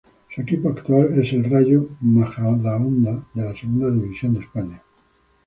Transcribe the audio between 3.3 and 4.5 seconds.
de la Segunda División de